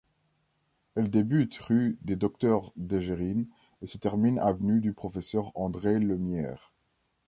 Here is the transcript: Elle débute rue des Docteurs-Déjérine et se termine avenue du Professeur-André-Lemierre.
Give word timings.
Elle 0.95 1.11
débute 1.11 1.55
rue 1.59 1.99
des 2.01 2.15
Docteurs-Déjérine 2.15 3.45
et 3.83 3.85
se 3.85 3.99
termine 3.99 4.39
avenue 4.39 4.79
du 4.79 4.93
Professeur-André-Lemierre. 4.93 6.73